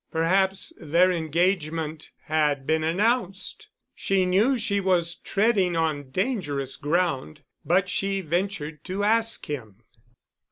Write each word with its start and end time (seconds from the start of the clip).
Perhaps 0.09 0.73
their 0.81 1.11
engagement 1.11 2.09
had 2.23 2.65
been 2.65 2.83
announced. 2.83 3.69
She 3.93 4.25
knew 4.25 4.57
she 4.57 4.79
was 4.79 5.13
treading 5.13 5.75
on 5.77 6.09
dangerous 6.09 6.75
ground, 6.75 7.43
but 7.63 7.87
she 7.87 8.21
ventured 8.21 8.83
to 8.85 9.03
ask 9.03 9.45
him. 9.45 9.83